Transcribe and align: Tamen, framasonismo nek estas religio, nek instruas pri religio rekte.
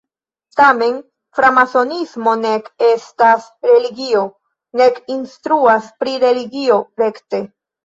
Tamen, 0.59 0.95
framasonismo 1.39 2.33
nek 2.45 2.71
estas 2.87 3.47
religio, 3.69 4.25
nek 4.83 4.99
instruas 5.19 5.93
pri 6.03 6.19
religio 6.27 6.83
rekte. 7.07 7.47